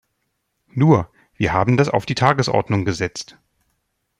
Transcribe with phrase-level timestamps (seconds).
[0.73, 3.37] Nur, wir haben das auf die Tagesordnung gesetzt.